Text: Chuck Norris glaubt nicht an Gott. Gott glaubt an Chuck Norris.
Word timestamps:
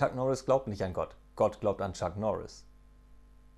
Chuck 0.00 0.14
Norris 0.14 0.46
glaubt 0.46 0.66
nicht 0.66 0.80
an 0.82 0.94
Gott. 0.94 1.14
Gott 1.36 1.60
glaubt 1.60 1.82
an 1.82 1.92
Chuck 1.92 2.16
Norris. 2.16 2.64